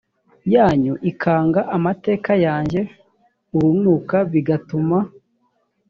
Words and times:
yanyu 0.53 0.93
ikanga 1.11 1.59
amateka 1.77 2.31
yanjye 2.45 2.81
urunuka 3.55 4.17
bigatuma 4.31 4.97